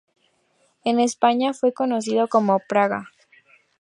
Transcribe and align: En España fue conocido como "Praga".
En 0.83 0.99
España 0.99 1.53
fue 1.53 1.73
conocido 1.73 2.27
como 2.27 2.59
"Praga". 2.67 3.11